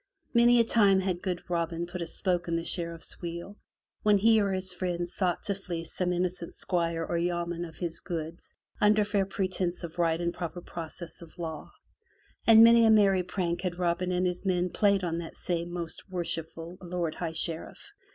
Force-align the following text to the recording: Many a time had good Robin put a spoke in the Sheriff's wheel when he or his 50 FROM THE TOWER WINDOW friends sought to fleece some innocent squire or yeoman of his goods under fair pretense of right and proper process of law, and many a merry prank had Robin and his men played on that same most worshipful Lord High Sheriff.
Many 0.33 0.59
a 0.59 0.63
time 0.63 0.99
had 1.01 1.21
good 1.21 1.43
Robin 1.47 1.85
put 1.85 2.01
a 2.01 2.07
spoke 2.07 2.47
in 2.47 2.55
the 2.55 2.63
Sheriff's 2.63 3.21
wheel 3.21 3.59
when 4.01 4.17
he 4.17 4.41
or 4.41 4.51
his 4.51 4.71
50 4.71 4.77
FROM 4.79 4.87
THE 4.87 4.91
TOWER 4.91 4.97
WINDOW 4.97 4.97
friends 5.03 5.13
sought 5.13 5.43
to 5.43 5.53
fleece 5.53 5.93
some 5.93 6.11
innocent 6.11 6.53
squire 6.55 7.05
or 7.05 7.19
yeoman 7.19 7.65
of 7.65 7.75
his 7.77 7.99
goods 7.99 8.51
under 8.79 9.05
fair 9.05 9.27
pretense 9.27 9.83
of 9.83 9.99
right 9.99 10.19
and 10.19 10.33
proper 10.33 10.59
process 10.61 11.21
of 11.21 11.37
law, 11.37 11.71
and 12.47 12.63
many 12.63 12.83
a 12.87 12.89
merry 12.89 13.21
prank 13.21 13.61
had 13.61 13.77
Robin 13.77 14.11
and 14.11 14.25
his 14.25 14.43
men 14.43 14.71
played 14.71 15.03
on 15.03 15.19
that 15.19 15.37
same 15.37 15.69
most 15.69 16.09
worshipful 16.09 16.79
Lord 16.81 17.13
High 17.13 17.33
Sheriff. 17.33 17.93